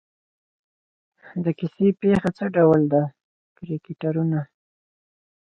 [1.43, 3.01] د کیسې پېښه څه ډول ده
[3.57, 4.39] کرکټرونه.